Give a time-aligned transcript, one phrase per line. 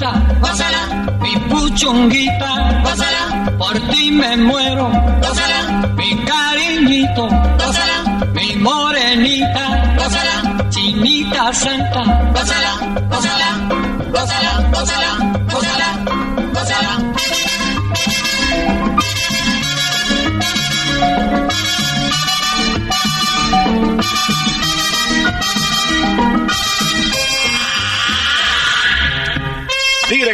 [0.00, 4.90] Gózala, mi puchunguita, gózala, por ti me muero,
[5.22, 7.28] gózala, mi cariñito,
[7.58, 12.02] gózala, mi morenita, gózala, chinita santa,
[12.34, 12.72] gózala,
[13.08, 13.48] gózala,
[14.12, 15.10] gózala, gózala,
[15.52, 15.88] gózala,
[16.52, 17.13] gózala.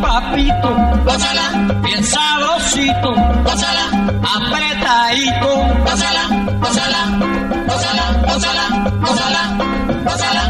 [0.00, 0.70] papito,
[1.04, 1.44] gózala,
[1.82, 3.84] bien sabrosito, gózala,
[4.36, 5.50] apretadito,
[5.84, 6.22] gózala,
[6.60, 7.00] gózala,
[7.68, 8.64] gózala, gózala,
[9.00, 9.42] gózala,
[10.04, 10.43] gózala.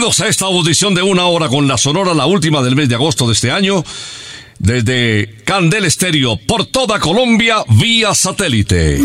[0.00, 2.94] Bienvenidos a esta audición de una hora con la Sonora, la última del mes de
[2.94, 3.84] agosto de este año,
[4.58, 9.04] desde Candel Estéreo, por toda Colombia, vía satélite.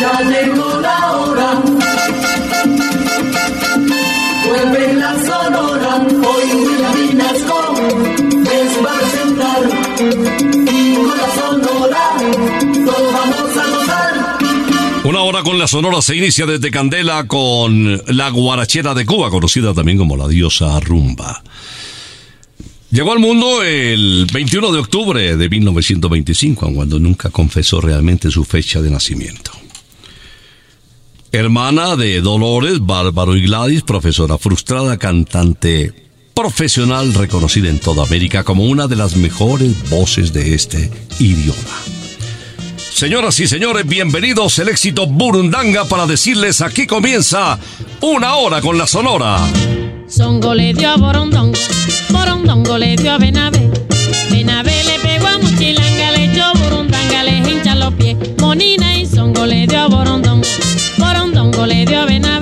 [0.00, 1.79] Ya llegó la hora.
[15.44, 20.16] Con la Sonora se inicia desde Candela con la guarachera de Cuba, conocida también como
[20.16, 21.42] la diosa rumba.
[22.90, 28.82] Llegó al mundo el 21 de octubre de 1925, cuando nunca confesó realmente su fecha
[28.82, 29.52] de nacimiento.
[31.32, 35.94] Hermana de Dolores, Bárbaro y Gladys, profesora frustrada, cantante
[36.34, 41.99] profesional reconocida en toda América como una de las mejores voces de este idioma.
[43.00, 47.58] Señoras y señores, bienvenidos el éxito Burundanga para decirles aquí comienza
[48.02, 49.38] una hora con la Sonora.
[50.06, 51.58] Songo le dio a Borondongo,
[52.10, 53.70] Borondongo le dio a Benavé.
[54.30, 58.18] Benavé le pegó a Muchilanga, le echó Burundanga, le hincha los pies.
[58.38, 60.46] Monina y Songo le dio a Borondongo,
[60.98, 62.04] Borondongo le dio a.
[62.04, 62.39] Benavé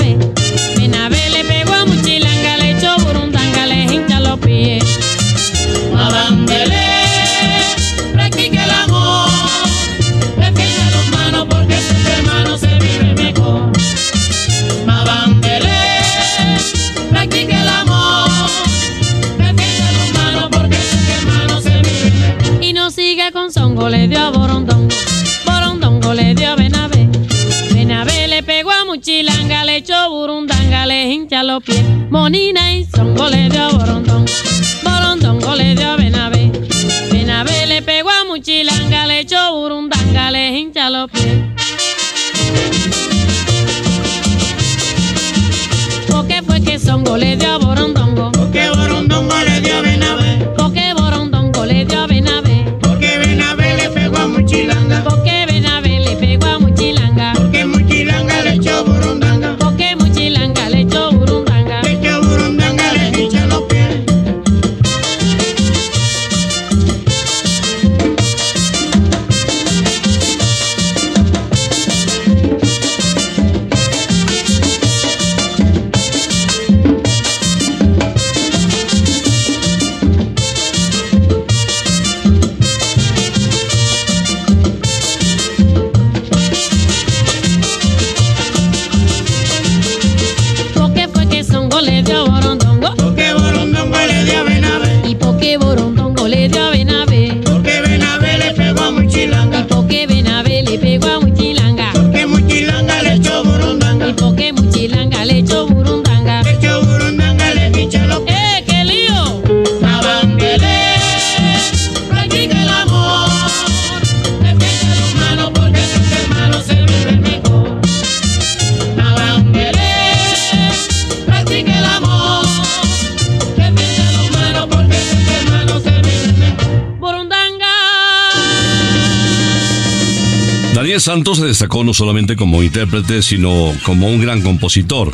[131.08, 135.10] Santos se destacó no solamente como intérprete, sino como un gran compositor.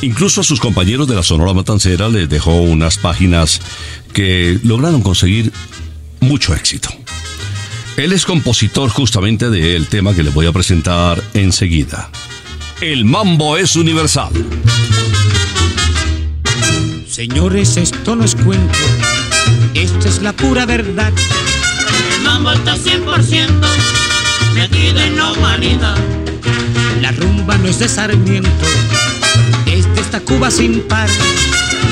[0.00, 3.60] Incluso a sus compañeros de la Sonora Matancera les dejó unas páginas
[4.12, 5.52] que lograron conseguir
[6.20, 6.90] mucho éxito.
[7.96, 12.08] Él es compositor justamente del tema que les voy a presentar enseguida.
[12.80, 14.30] El mambo es universal.
[17.08, 18.78] Señores, esto no es cuento,
[19.74, 21.12] esta es la pura verdad.
[22.16, 24.15] El mambo está 100%
[24.56, 25.96] metido en la humanidad.
[27.00, 28.66] La rumba no es de Sarmiento,
[29.66, 31.08] es de esta Cuba sin par.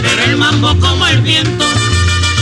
[0.03, 1.65] Pero el mambo como el viento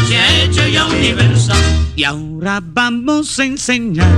[0.08, 1.58] se ha hecho ya universal.
[1.96, 4.08] Y ahora vamos a enseñar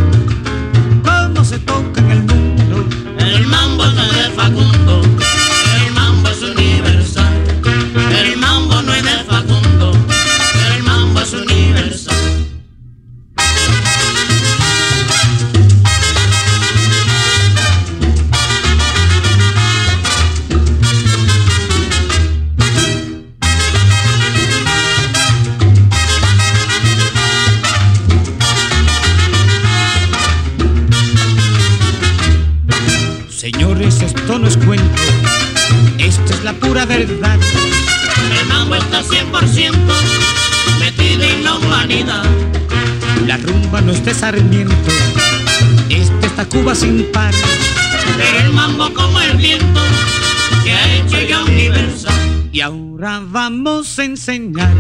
[43.90, 44.75] Es de Sarmiento,
[45.88, 47.32] es de esta Cuba sin par.
[48.16, 49.81] Pero el mambo como el viento
[50.64, 52.14] se ha hecho ya universal.
[52.53, 54.72] Y ahora vamos a enseñar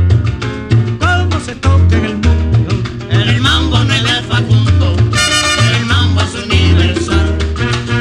[0.98, 2.82] cómo se toca en el mundo.
[3.10, 4.96] El mambo no es de Facundo,
[5.78, 7.38] el mambo es universal.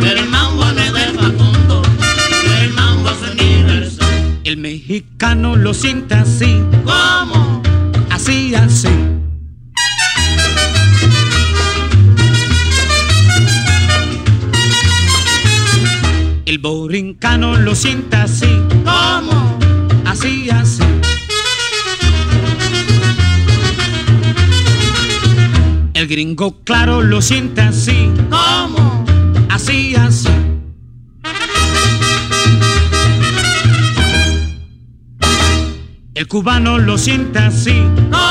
[0.03, 1.81] El mambo no es de Facundo,
[2.62, 4.39] el mambo es universal.
[4.45, 7.62] El mexicano lo siente así, ¿Cómo?
[8.10, 8.89] así, así.
[16.63, 18.48] El borincano lo siente así,
[18.86, 19.60] ¿Cómo?
[20.05, 20.82] así, así.
[25.93, 29.03] El gringo claro lo siente así, ¿Cómo?
[29.50, 30.29] así, así.
[36.15, 38.23] El cubano lo siente así, ¿Cómo?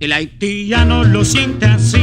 [0.00, 1.98] El haitiano lo siente así,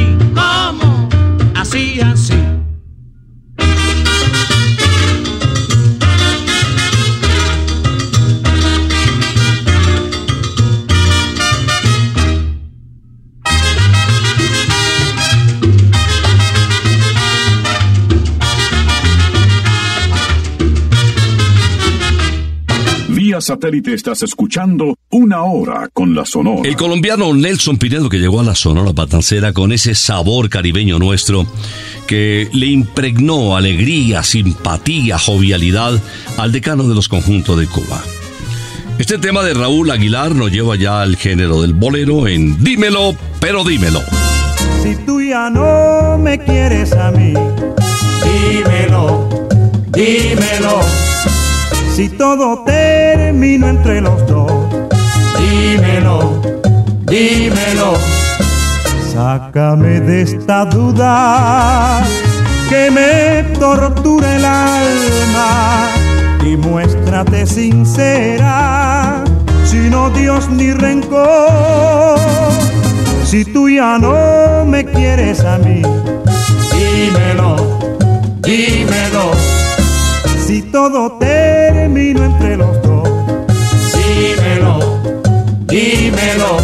[23.55, 26.67] satélite estás escuchando una hora con la Sonora.
[26.67, 31.47] El colombiano Nelson Pinedo que llegó a la Sonora Patancera con ese sabor caribeño nuestro
[32.05, 36.01] que le impregnó alegría, simpatía, jovialidad
[36.37, 38.03] al decano de los conjuntos de Cuba.
[38.99, 43.63] Este tema de Raúl Aguilar nos lleva ya al género del bolero en Dímelo, pero
[43.63, 44.01] dímelo.
[44.83, 47.33] Si tú ya no me quieres a mí,
[48.23, 49.47] dímelo,
[49.93, 50.81] dímelo,
[51.95, 54.51] si todo terminó entre los dos,
[55.39, 56.41] dímelo,
[57.05, 57.93] dímelo,
[59.13, 62.03] sácame de esta duda
[62.67, 65.87] que me tortura el alma.
[66.45, 69.23] Y muéstrate sincera,
[69.63, 72.19] sin odios ni rencor.
[73.23, 75.81] Si tú ya no me quieres a mí,
[76.73, 77.55] dímelo,
[78.41, 79.54] dímelo,
[80.45, 83.09] si todo terminó entre los dos,
[83.95, 84.79] dímelo,
[85.65, 86.57] dímelo,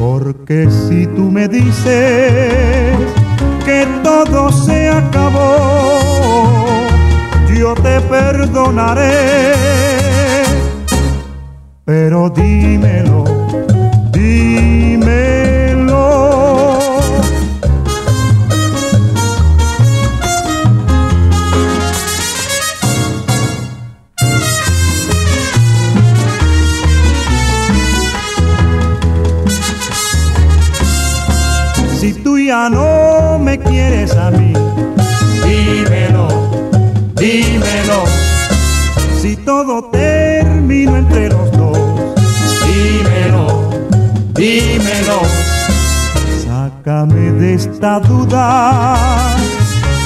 [0.00, 2.96] porque si tú me dices
[3.66, 5.98] que todo se acabó,
[7.54, 9.52] yo te perdonaré.
[11.84, 13.13] Pero dímelo, dímelo.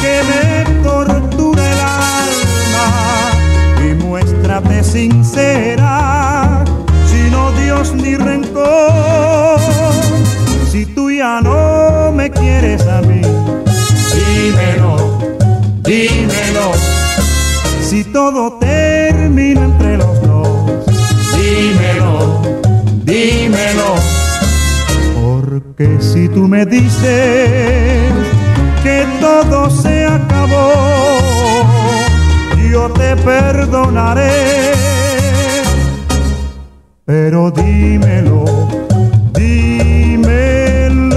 [0.01, 2.89] Que me tortura el alma
[3.85, 6.65] y muéstrate sincera,
[7.07, 9.61] sin odios ni rencor.
[10.71, 13.21] Si tú ya no me quieres a mí,
[14.15, 15.19] dímelo,
[15.83, 16.73] dímelo,
[17.83, 20.87] si todo termina entre los dos,
[21.37, 22.43] dímelo,
[23.05, 23.95] dímelo,
[25.21, 27.78] porque si tú me dices
[37.05, 38.45] Pero dímelo,
[39.35, 41.09] dímelo.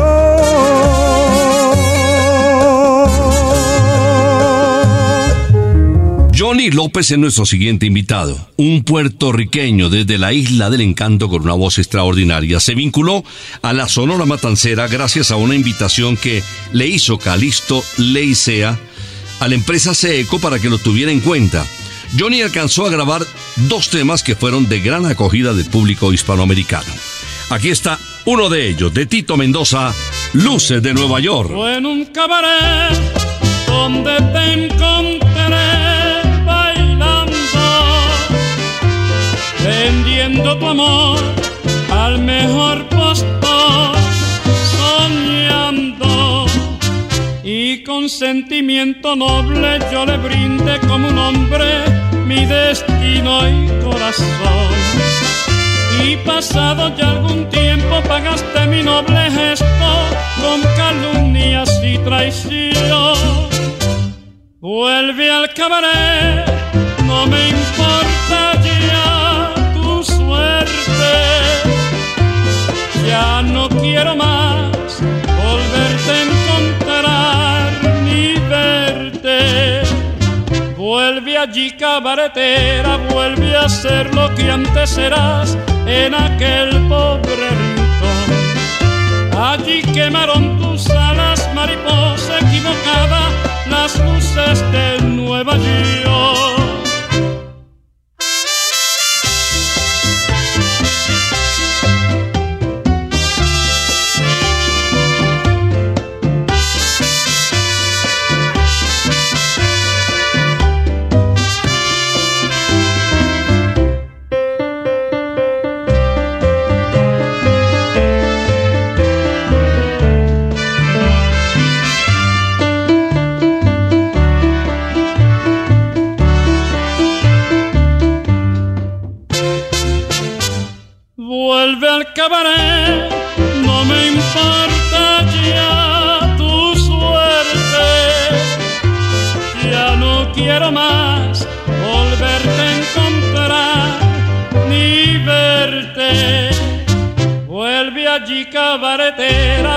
[6.36, 11.54] Johnny López es nuestro siguiente invitado, un puertorriqueño desde la Isla del Encanto con una
[11.54, 12.60] voz extraordinaria.
[12.60, 13.24] Se vinculó
[13.62, 16.42] a la Sonora Matancera gracias a una invitación que
[16.74, 18.80] le hizo Calixto Leicea
[19.40, 21.66] a la empresa Seeco para que lo tuviera en cuenta.
[22.18, 23.22] Johnny alcanzó a grabar
[23.56, 26.92] dos temas que fueron de gran acogida del público hispanoamericano.
[27.50, 29.94] Aquí está uno de ellos, de Tito Mendoza,
[30.34, 31.52] Luces de Nueva York.
[31.52, 32.98] En un cabaret
[33.68, 35.26] donde te encontré
[36.46, 37.28] bailando,
[39.64, 41.20] vendiendo tu amor
[41.92, 43.96] al mejor postor,
[44.78, 46.46] soñando.
[47.44, 52.01] Y con sentimiento noble yo le brindé como un hombre
[52.32, 54.72] mi destino y corazón.
[56.04, 59.92] Y pasado ya algún tiempo pagaste mi noble gesto
[60.42, 63.18] con calumnias y traición.
[64.62, 66.46] Vuelve al cabaret,
[67.06, 71.14] no me importa ya tu suerte.
[73.08, 74.31] Ya no quiero más
[81.04, 88.30] Vuelve allí cabaretera, vuelve a ser lo que antes eras en aquel pobre rincón.
[89.36, 93.32] Allí quemaron tus alas, mariposa equivocada,
[93.68, 96.61] las luces de Nueva York.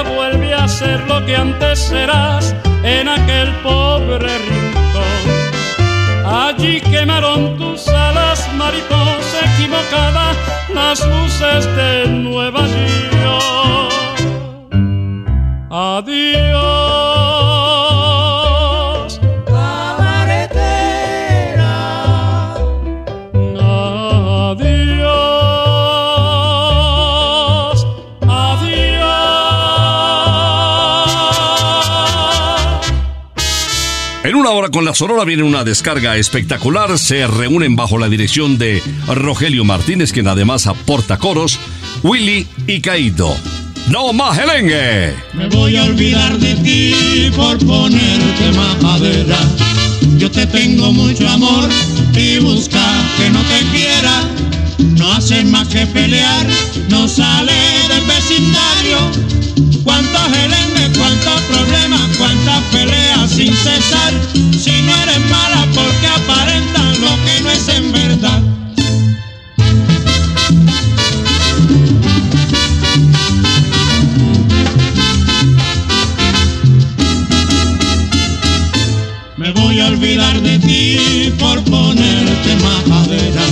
[0.03, 5.25] Vuelve a ser lo que antes eras en aquel pobre rincón.
[6.27, 10.33] Allí quemaron tus alas, mariposa equivocada,
[10.75, 13.14] las luces de Nueva York.
[34.55, 36.97] En una hora con la Sonora viene una descarga espectacular.
[36.97, 41.59] Se reúnen bajo la dirección de Rogelio Martínez, quien además aporta coros,
[42.05, 43.37] Willy y Caído.
[43.89, 45.13] ¡No más gelengue!
[45.33, 49.39] me voy a olvidar de ti por ponerte majadera.
[50.19, 51.69] Yo te tengo mucho amor
[52.15, 52.79] y busca
[53.17, 54.23] que no te quiera.
[54.97, 56.47] No hace más que pelear,
[56.91, 57.55] no sale
[57.89, 59.74] del vecindario.
[59.85, 64.15] Cuántos gelengues, cuántos problemas, cuántas peleas sin cesar.
[64.33, 68.43] Si no eres mala porque aparentan lo que no es en verdad.
[79.37, 83.43] Me voy a olvidar de ti por ponerte majadera.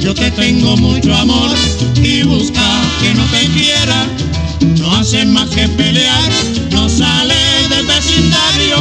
[0.00, 1.50] Yo te tengo mucho amor
[5.50, 6.30] que pelear,
[6.70, 7.34] no sale
[7.68, 8.76] del vecindario.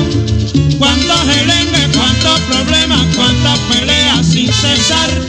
[0.77, 5.20] Cuántos gelengues, cuántos problemas, cuántas peleas sin cesar.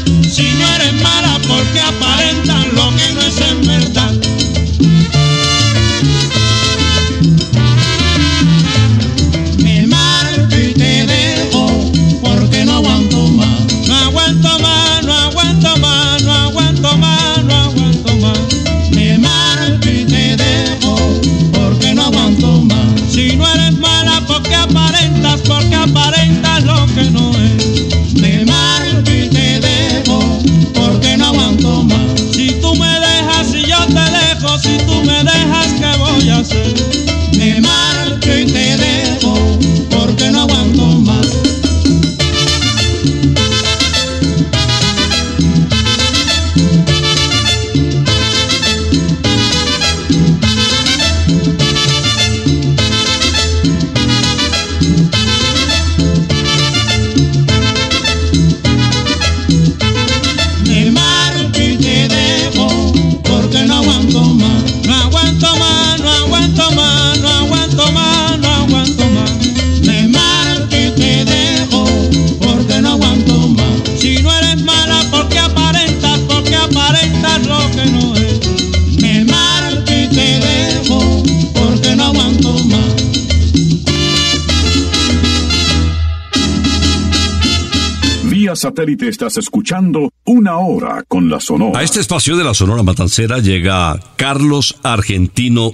[88.72, 91.78] Satélite estás escuchando Una Hora con la Sonora.
[91.78, 95.72] A este espacio de la Sonora Matancera llega Carlos Argentino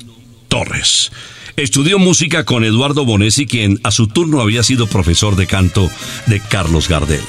[0.48, 1.12] Torres.
[1.56, 5.88] Estudió música con Eduardo Bonesi, quien a su turno había sido profesor de canto
[6.26, 7.20] de Carlos Gardel.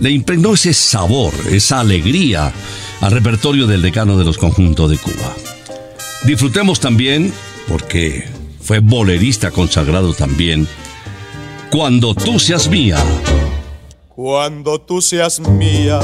[0.00, 2.52] Le impregnó ese sabor, esa alegría
[3.00, 5.34] al repertorio del decano de los conjuntos de Cuba.
[6.24, 7.32] Disfrutemos también,
[7.66, 8.24] porque
[8.60, 10.68] fue bolerista consagrado también,
[11.70, 12.96] Cuando tú seas mía.
[14.16, 16.00] Cuando tú seas mía,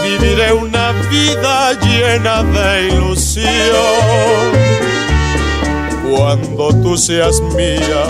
[0.00, 3.42] viviré una vida llena de ilusión.
[6.08, 8.04] Cuando tú seas mía,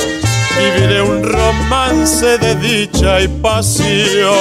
[0.59, 4.35] viviré un romance de dicha y pasión.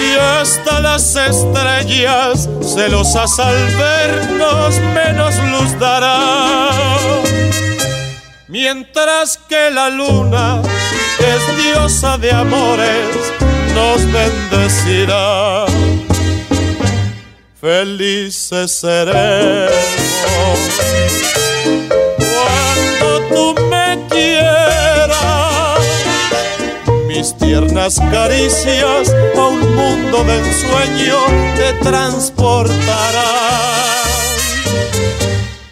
[0.00, 6.72] Y hasta las estrellas, celosas al vernos, menos luz darán.
[8.48, 10.62] Mientras que la luna
[11.18, 13.32] es diosa de amores,
[13.74, 15.66] nos bendecirá.
[17.60, 19.70] Felices seremos
[22.18, 25.80] cuando tú me quieras.
[27.08, 31.18] Mis tiernas caricias a un mundo de ensueño
[31.56, 33.56] te transportarán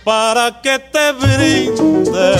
[0.05, 2.37] para que te brinde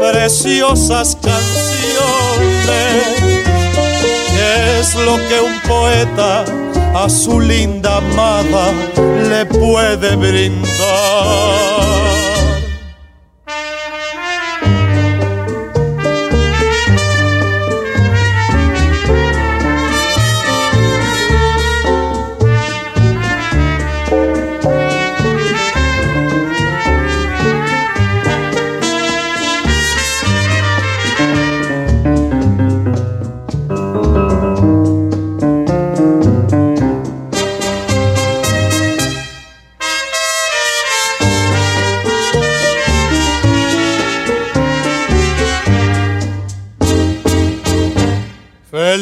[0.00, 1.60] preciosas canciones,
[4.32, 6.44] que es lo que un poeta
[6.94, 8.72] a su linda amada
[9.28, 10.70] le puede brindar.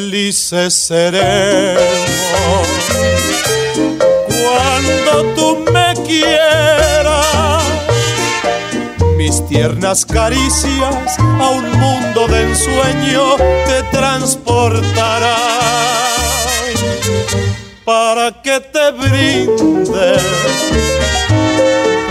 [0.09, 2.67] Felices seremos.
[4.41, 7.63] Cuando tú me quieras,
[9.17, 13.35] mis tiernas caricias a un mundo de ensueño
[13.67, 15.29] te transportarán
[17.85, 20.17] para que te brinde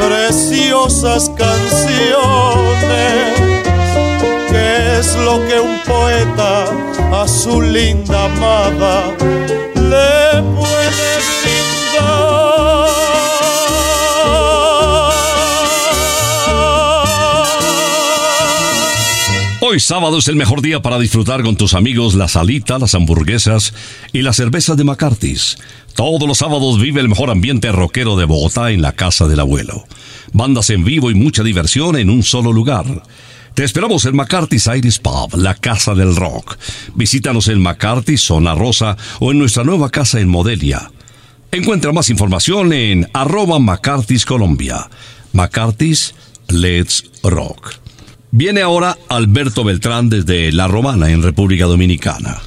[0.06, 2.28] preciosas canciones
[4.98, 6.64] es lo que un poeta
[7.22, 9.16] a su linda amada
[9.74, 11.08] le puede
[19.70, 23.74] Hoy sábado es el mejor día para disfrutar con tus amigos la salita, las hamburguesas
[24.14, 25.58] y las cervezas de McCarthy's.
[25.94, 29.84] Todos los sábados vive el mejor ambiente rockero de Bogotá en la casa del abuelo.
[30.32, 33.02] Bandas en vivo y mucha diversión en un solo lugar.
[33.54, 36.56] Te esperamos en McCarthy's Iris Pub, la casa del rock.
[36.94, 40.90] Visítanos en McCarthy's, Zona Rosa o en nuestra nueva casa en Modelia.
[41.50, 44.88] Encuentra más información en arroba McCarthy's Colombia.
[45.32, 46.14] McCarthy's
[46.48, 47.74] Let's Rock.
[48.30, 52.38] Viene ahora Alberto Beltrán desde La Romana en República Dominicana.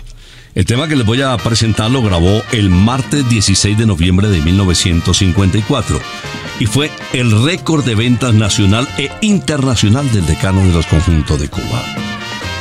[0.54, 4.42] El tema que les voy a presentar lo grabó el martes 16 de noviembre de
[4.42, 5.98] 1954
[6.60, 11.48] y fue el récord de ventas nacional e internacional del decano de los conjuntos de
[11.48, 11.82] Cuba.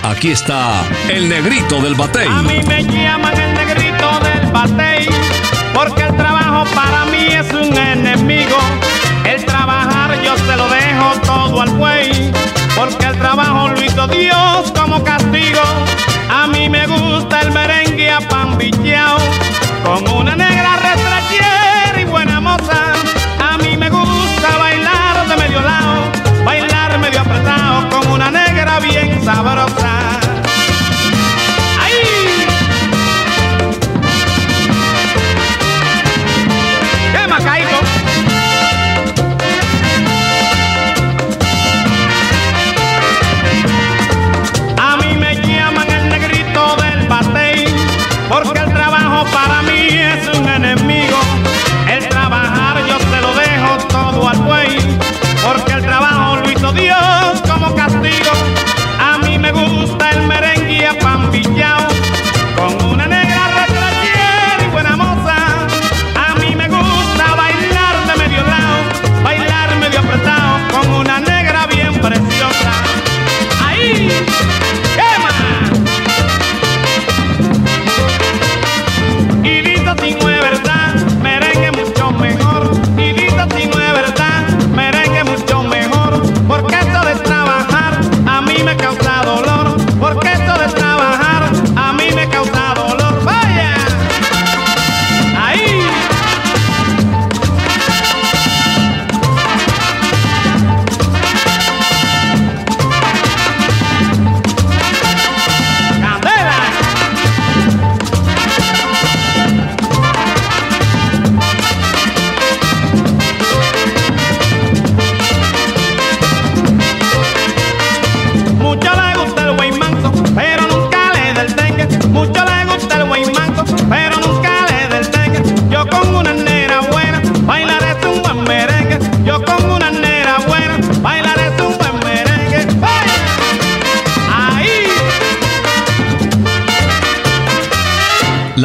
[0.04, 2.28] Aquí está el negrito del batey.
[2.28, 5.08] A mí me llaman el negrito del batey
[5.74, 8.56] porque el trabajo para mí es un enemigo.
[9.24, 12.30] El trabajar yo se lo dejo todo al buey
[12.76, 15.60] porque el trabajo lo hizo Dios como castigo.
[16.30, 17.69] A mí me gusta el merengue
[18.20, 18.58] a pan
[19.84, 20.49] con una negra retrachera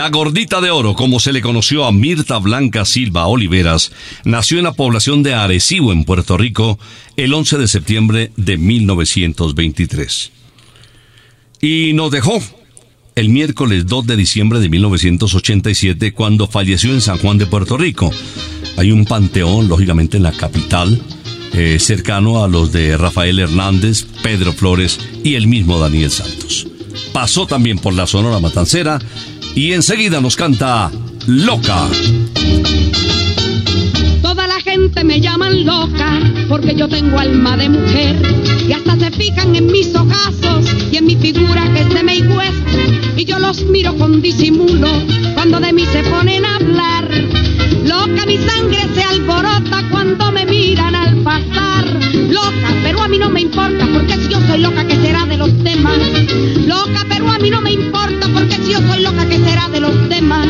[0.09, 3.91] gordita de oro, como se le conoció a Mirta Blanca Silva Oliveras,
[4.23, 6.79] nació en la población de Arecibo, en Puerto Rico,
[7.17, 10.31] el 11 de septiembre de 1923.
[11.61, 12.41] Y nos dejó
[13.15, 18.11] el miércoles 2 de diciembre de 1987, cuando falleció en San Juan de Puerto Rico.
[18.77, 21.01] Hay un panteón, lógicamente, en la capital,
[21.53, 26.67] eh, cercano a los de Rafael Hernández, Pedro Flores y el mismo Daniel Santos.
[27.13, 28.99] Pasó también por la Sonora Matancera
[29.55, 30.91] y enseguida nos canta
[31.27, 31.87] Loca.
[34.21, 38.15] Toda la gente me llaman loca porque yo tengo alma de mujer
[38.67, 42.79] y hasta se fijan en mis ojazos y en mi figura que se me hueso
[43.15, 44.89] y yo los miro con disimulo
[45.33, 47.09] cuando de mí se ponen a hablar.
[47.85, 50.94] Loca mi sangre se alborota cuando me miran
[53.15, 55.97] mí no me importa porque si yo soy loca que será de los temas.
[56.65, 59.80] Loca, pero a mí no me importa porque si yo soy loca que será de
[59.80, 60.45] los temas.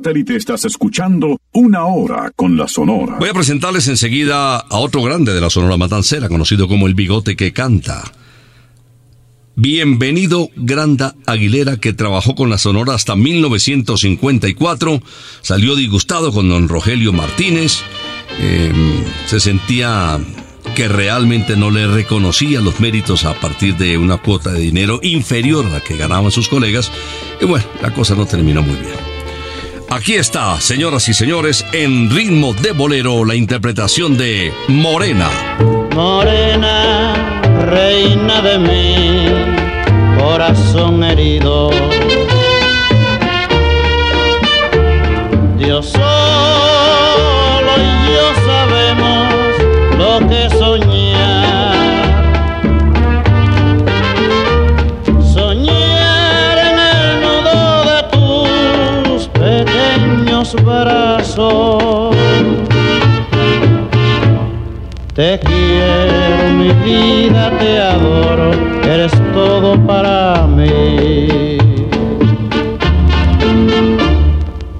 [0.00, 3.18] Satélite estás escuchando Una Hora con la Sonora.
[3.18, 7.36] Voy a presentarles enseguida a otro grande de la Sonora Matancera, conocido como el Bigote
[7.36, 8.10] que Canta.
[9.56, 15.02] Bienvenido Granda Aguilera, que trabajó con la Sonora hasta 1954.
[15.42, 17.80] Salió disgustado con don Rogelio Martínez.
[18.38, 18.72] Eh,
[19.26, 20.18] se sentía
[20.74, 25.66] que realmente no le reconocía los méritos a partir de una cuota de dinero inferior
[25.66, 26.90] a la que ganaban sus colegas.
[27.38, 29.09] Y bueno, la cosa no terminó muy bien.
[29.92, 35.28] Aquí está, señoras y señores, en ritmo de bolero, la interpretación de Morena.
[35.96, 41.70] Morena, reina de mi corazón herido.
[45.58, 46.39] Dios solo
[60.50, 62.16] pequeños brazos.
[65.14, 68.52] Te quiero, mi vida, te adoro,
[68.84, 71.58] eres todo para mí.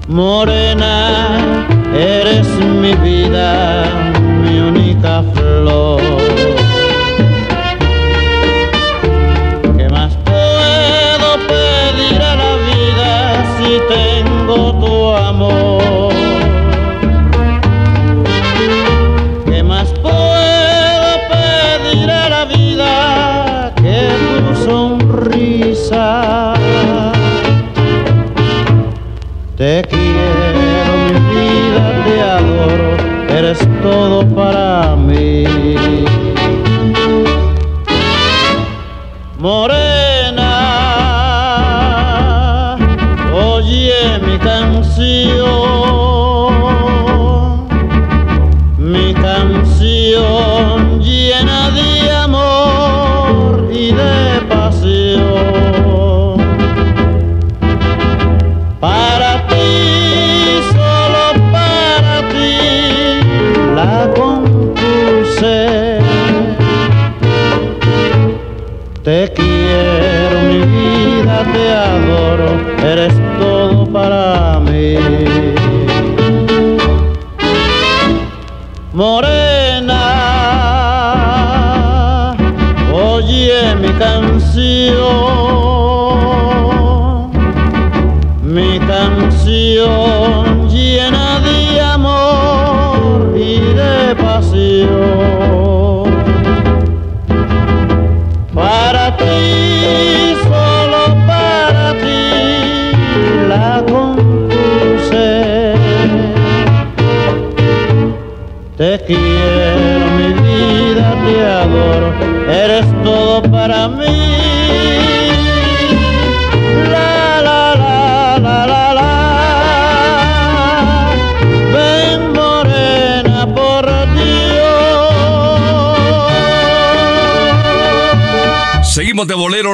[0.07, 1.09] Morena,
[1.93, 3.80] eres mi vida,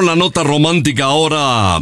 [0.02, 1.80] La nota romántica ahora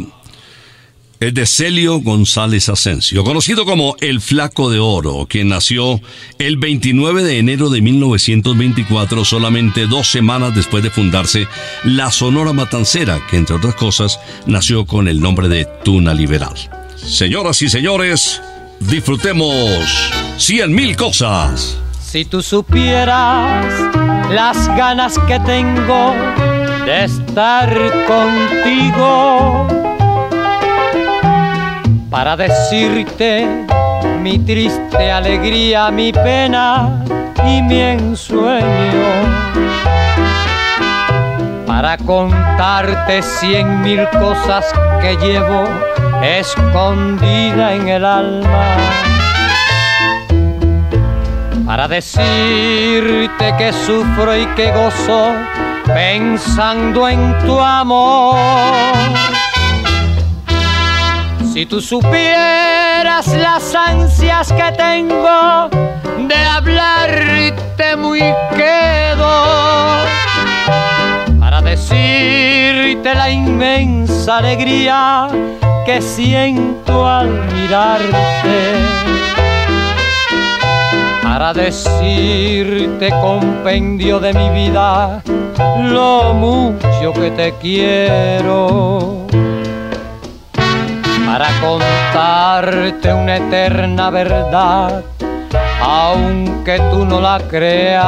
[1.19, 6.01] es de Celio González Asensio, conocido como el Flaco de Oro, quien nació
[6.39, 11.47] el 29 de enero de 1924, solamente dos semanas después de fundarse
[11.83, 16.55] la Sonora Matancera, que entre otras cosas nació con el nombre de Tuna Liberal.
[16.95, 18.41] Señoras y señores,
[18.79, 19.85] disfrutemos
[20.37, 21.77] cien mil cosas.
[22.01, 23.65] Si tú supieras
[24.31, 26.15] las ganas que tengo
[26.87, 27.69] de estar
[28.07, 29.67] contigo
[32.09, 33.45] para decirte
[34.21, 37.03] mi triste alegría, mi pena
[37.45, 39.09] y mi ensueño.
[41.65, 45.65] Para contarte cien mil cosas que llevo
[46.23, 48.77] escondida en el alma.
[51.65, 55.33] Para decirte que sufro y que gozo
[55.87, 58.35] pensando en tu amor.
[61.53, 65.69] Si tú supieras las ansias que tengo
[66.27, 68.19] de hablarte muy
[68.55, 70.05] quedo
[71.39, 75.27] para decirte la inmensa alegría
[75.85, 78.57] que siento al mirarte
[81.23, 85.21] para decirte compendio de mi vida
[85.57, 89.25] lo mucho que te quiero
[91.25, 95.03] para contarte una eterna verdad,
[95.81, 98.07] aunque tú no la creas.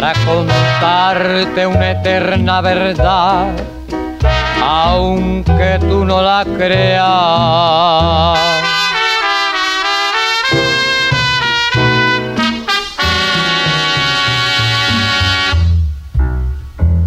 [0.00, 3.56] para contarte una eterna verdad,
[4.62, 8.38] aunque tú no la creas.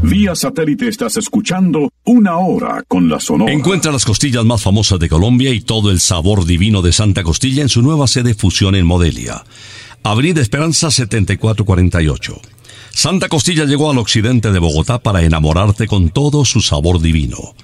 [0.01, 3.53] Vía satélite estás escuchando una hora con la Sonora.
[3.53, 7.61] Encuentra las costillas más famosas de Colombia y todo el sabor divino de Santa Costilla
[7.61, 9.45] en su nueva sede Fusión en Modelia.
[10.03, 12.41] Avenida Esperanza 7448.
[12.93, 17.55] Santa Costilla llegó al occidente de Bogotá para enamorarte con todo su sabor divino.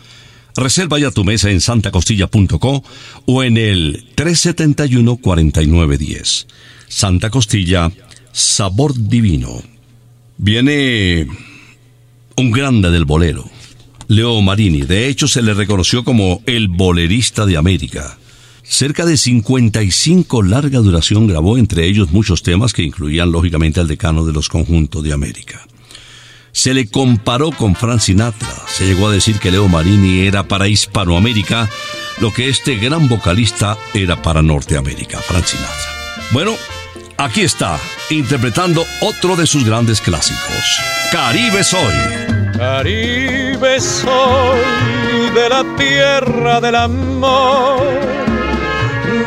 [0.56, 2.84] Reserva ya tu mesa en santacostilla.co
[3.26, 6.48] o en el 371-4910.
[6.88, 7.92] Santa Costilla,
[8.32, 9.62] sabor divino.
[10.38, 11.28] Viene
[12.36, 13.48] un grande del bolero,
[14.08, 14.82] Leo Marini.
[14.82, 18.18] De hecho, se le reconoció como el bolerista de América.
[18.68, 24.26] Cerca de 55 larga duración grabó entre ellos muchos temas que incluían lógicamente al decano
[24.26, 25.66] de los conjuntos de América.
[26.52, 28.54] Se le comparó con Frank Sinatra.
[28.68, 31.70] Se llegó a decir que Leo Marini era para Hispanoamérica
[32.20, 35.92] lo que este gran vocalista era para Norteamérica, Frank Sinatra.
[36.32, 36.56] Bueno,
[37.18, 40.80] aquí está, interpretando otro de sus grandes clásicos,
[41.12, 42.38] Caribe Soy.
[42.58, 44.60] Caribe soy
[45.36, 47.84] de la tierra del amor,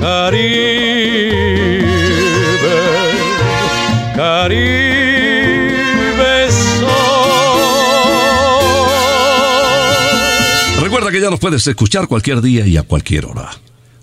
[0.00, 1.84] Caribe,
[4.14, 4.98] Caribe
[10.80, 13.50] Recuerda que ya nos puedes escuchar cualquier día y a cualquier hora.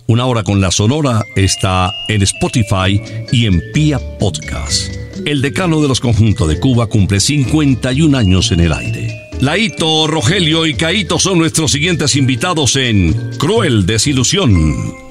[0.07, 4.93] Una hora con la Sonora está en Spotify y en Pia Podcast.
[5.25, 9.29] El decano de los conjuntos de Cuba cumple 51 años en el aire.
[9.39, 15.04] Laito, Rogelio y Caito son nuestros siguientes invitados en Cruel Desilusión.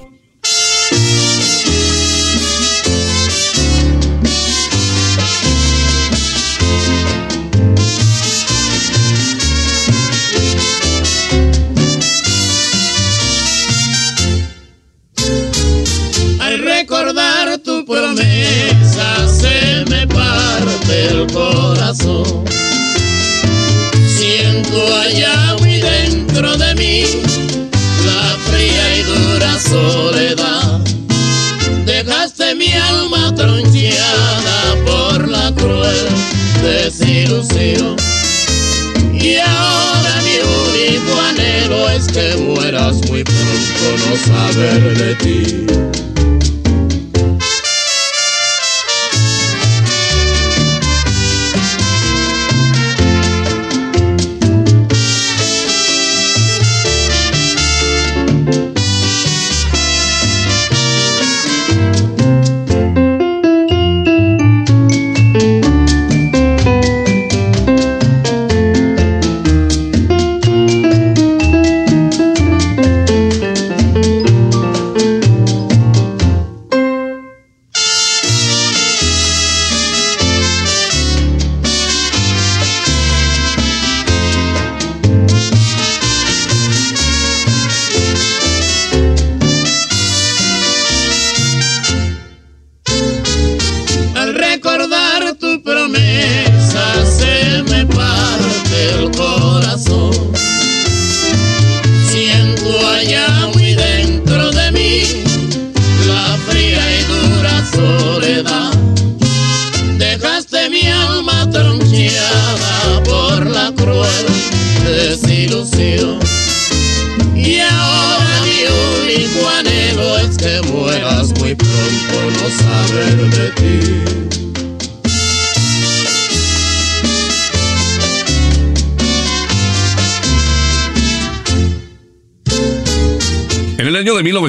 [24.06, 27.04] Siento allá muy dentro de mí
[28.04, 30.13] la fría y dura soledad.
[32.56, 36.06] Mi alma troncheada por la cruel
[36.62, 37.96] desilusión.
[39.12, 46.03] Y ahora mi único anhelo es que mueras muy pronto no saber de ti.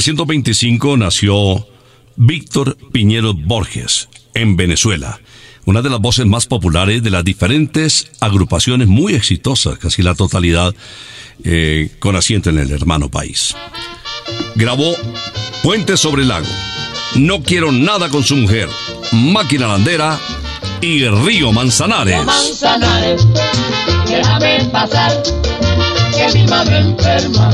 [0.05, 1.67] 1925 nació
[2.15, 5.19] Víctor Piñero Borges en Venezuela,
[5.65, 10.75] una de las voces más populares de las diferentes agrupaciones muy exitosas, casi la totalidad,
[11.43, 13.55] eh, con asiento en el hermano país.
[14.53, 14.95] Grabó
[15.63, 16.45] Puente sobre el lago,
[17.15, 18.69] No quiero nada con su mujer,
[19.11, 20.19] Máquina Landera
[20.81, 22.23] y Río Manzanares.
[22.23, 23.25] Manzanares,
[24.07, 25.23] déjame pasar,
[26.15, 27.49] que mi madre enferma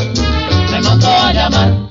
[0.69, 1.90] me mandó a llamar.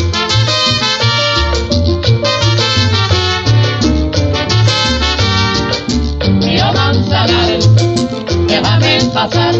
[7.11, 7.69] Manzanares,
[8.47, 9.53] déjame pasar,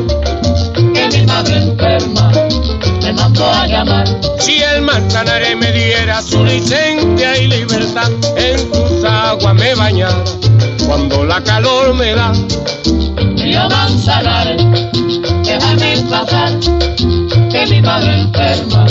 [0.94, 2.32] que mi madre enferma
[3.04, 4.08] me mandó a llamar.
[4.40, 10.24] Si el Manzanares me diera su licencia y libertad, en sus aguas me bañara
[10.88, 12.32] cuando la calor me da.
[13.36, 14.64] Río Manzanares,
[15.44, 16.58] déjame pasar,
[17.52, 18.86] que mi madre enferma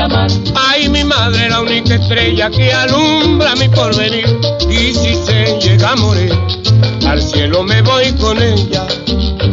[0.00, 0.30] llamar.
[0.54, 4.26] Ay, mi madre, la única estrella que alumbra mi porvenir.
[4.68, 6.32] Y si se llega a morir,
[7.06, 8.86] al cielo me voy con ella.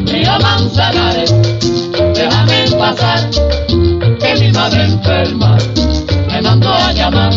[0.06, 1.34] Río Manzanares,
[2.14, 3.30] déjame pasar,
[4.20, 5.58] que mi madre enferma
[6.30, 7.34] me mandó a llamar.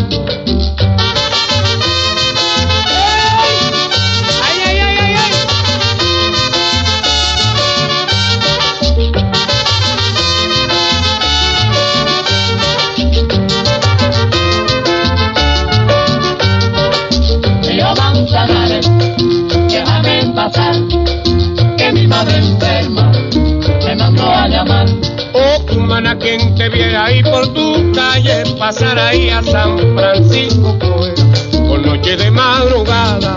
[26.01, 31.21] Humana, quien te viera ahí por tu calle, pasar ahí a San Francisco, pues,
[31.69, 33.37] por noche de madrugada.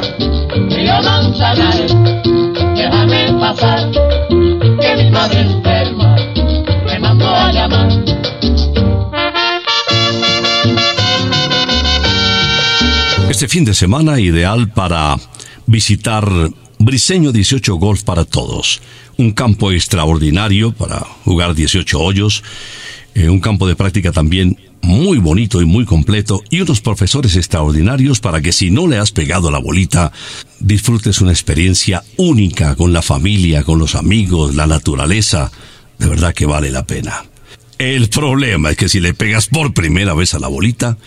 [0.70, 1.93] Río Manzanares,
[2.74, 3.91] déjame pasar,
[4.80, 6.16] que mi madre enferma
[6.86, 7.89] me mandó a llamar.
[13.30, 15.18] Este fin de semana ideal para
[15.66, 16.26] visitar
[16.80, 18.82] Briseño 18 Golf para todos.
[19.18, 22.43] Un campo extraordinario para jugar 18 hoyos.
[23.16, 26.43] eh, un campo de práctica también muy bonito y muy completo.
[26.49, 30.11] Y unos profesores extraordinarios para que si no le has pegado la bolita,
[30.59, 35.51] disfrutes una experiencia única con la familia, con los amigos, la naturaleza.
[35.97, 37.24] De verdad que vale la pena.
[37.78, 40.97] El problema es que si le pegas por primera vez a la bolita,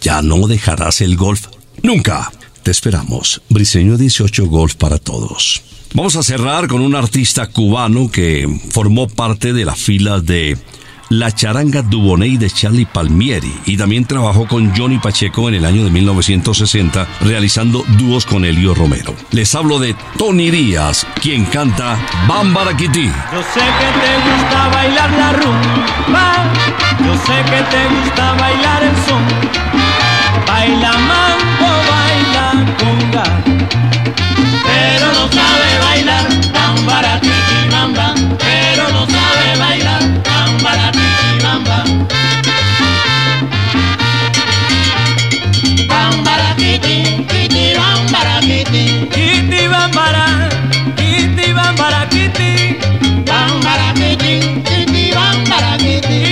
[0.00, 1.46] ya no dejarás el golf
[1.82, 2.30] nunca.
[2.62, 3.42] Te esperamos.
[3.48, 5.62] Briseño 18 Golf para todos.
[5.94, 10.56] Vamos a cerrar con un artista cubano que formó parte de la fila de
[11.10, 15.84] La Charanga Dubonnet de Charlie Palmieri y también trabajó con Johnny Pacheco en el año
[15.84, 19.14] de 1960 realizando dúos con Elio Romero.
[19.32, 23.10] Les hablo de Tony Díaz, quien canta Bambaraquití.
[23.30, 26.52] Yo sé que te gusta bailar la rumba,
[27.00, 29.22] yo sé que te gusta bailar el son.
[30.46, 33.42] Baila mambo, baila conga,
[34.64, 41.78] pero no sabe bailar tan baratiti bamba, pero no sabe bailar tan baratiti bamba.
[45.90, 46.96] Bambarakiti,
[47.30, 50.26] kiti bambarakiti, kiti bambara,
[50.96, 52.50] kiti bambarakiti,
[53.28, 54.34] bambarakiti,
[54.68, 56.31] kiti bambarakiti, kiti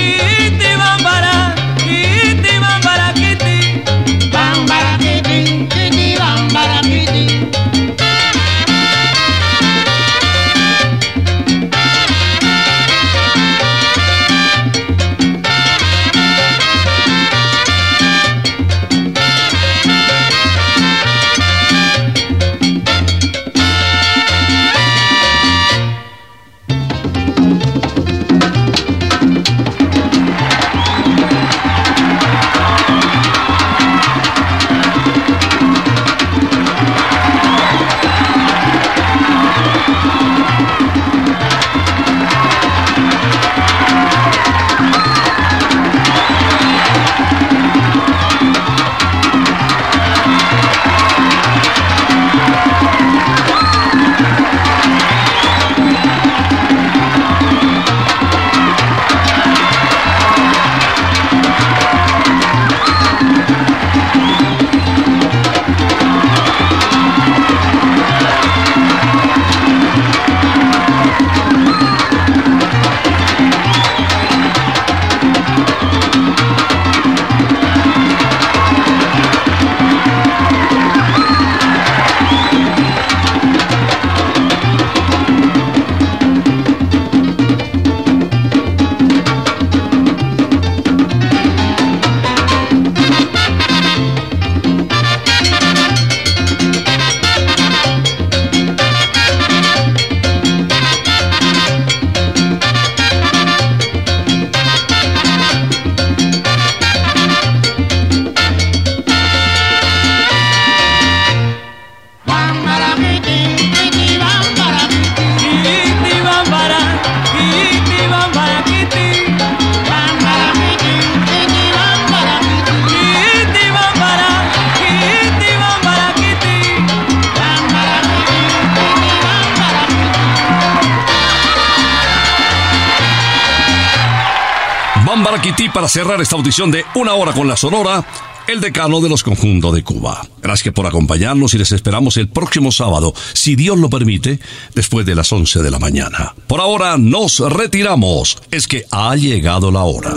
[135.31, 138.03] Bambaraquití para cerrar esta audición de Una Hora con la Sonora.
[138.49, 140.21] el decano de los conjuntos de Cuba.
[140.41, 144.41] Gracias por acompañarnos y les esperamos el próximo sábado, si Dios lo permite,
[144.75, 146.33] después de las 11 de la mañana.
[146.47, 148.39] Por ahora nos retiramos.
[148.51, 150.11] Es que ha llegado la hora.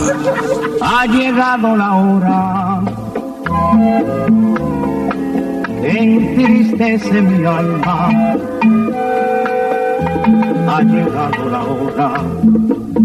[0.81, 2.81] Ha llegado la hora
[5.81, 8.09] entristece mi alma.
[10.67, 13.04] Ha llegado la hora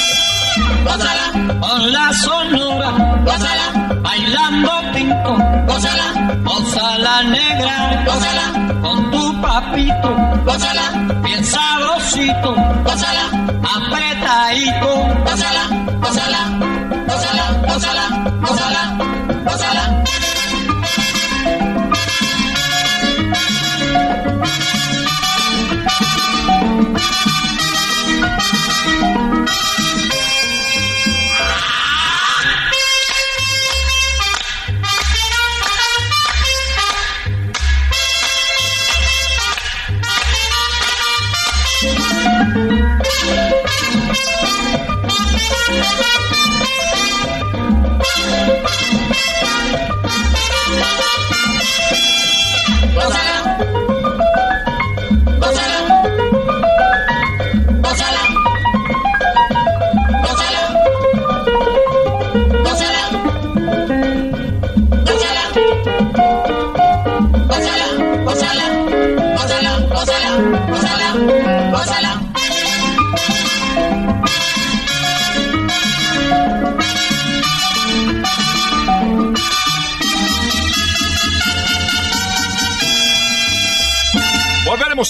[0.83, 2.89] Gózala, con la sonora,
[3.25, 6.07] gózala, bailando pinto, gózala,
[6.43, 10.15] gózala negra, gózala, con tu papito,
[10.45, 10.85] gózala,
[11.23, 13.30] bien sabrosito, gózala,